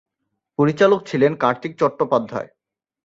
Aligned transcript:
পরিচালক 0.59 0.99
ছিলেন 1.05 1.31
কার্তিক 1.35 1.71
চট্টোপাধ্যায়। 1.79 2.49